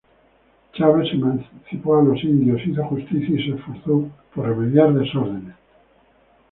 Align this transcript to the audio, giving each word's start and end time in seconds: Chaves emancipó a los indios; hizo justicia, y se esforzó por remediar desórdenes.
Chaves 0.73 1.13
emancipó 1.13 1.99
a 1.99 2.01
los 2.03 2.23
indios; 2.23 2.65
hizo 2.65 2.83
justicia, 2.85 3.39
y 3.39 3.43
se 3.51 3.55
esforzó 3.55 4.09
por 4.33 4.47
remediar 4.49 4.91
desórdenes. 4.95 5.53